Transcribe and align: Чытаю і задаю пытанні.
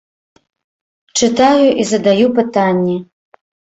Чытаю 1.21 1.67
і 1.83 1.87
задаю 1.93 2.27
пытанні. 2.41 2.97